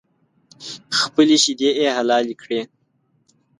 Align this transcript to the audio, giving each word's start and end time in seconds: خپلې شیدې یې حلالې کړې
خپلې 0.99 1.35
شیدې 1.43 1.69
یې 1.79 1.87
حلالې 1.97 2.35
کړې 2.41 2.61